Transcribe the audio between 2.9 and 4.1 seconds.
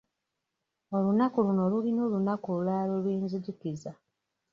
lwe lunzijukiza.